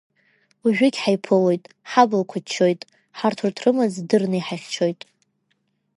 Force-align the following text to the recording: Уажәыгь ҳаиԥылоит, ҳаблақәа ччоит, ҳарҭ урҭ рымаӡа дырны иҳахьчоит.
Уажәыгь 0.63 0.99
ҳаиԥылоит, 1.03 1.63
ҳаблақәа 1.91 2.39
ччоит, 2.45 2.81
ҳарҭ 3.17 3.37
урҭ 3.45 3.57
рымаӡа 3.63 4.01
дырны 4.09 4.37
иҳахьчоит. 4.39 5.01